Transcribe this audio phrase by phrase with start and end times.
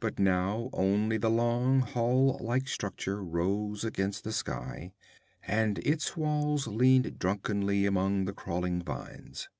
[0.00, 4.94] But now only the long hall like structure rose against the sky,
[5.46, 9.50] and its walls leaned drunkenly among the crawling vines.